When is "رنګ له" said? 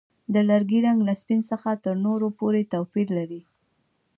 0.85-1.13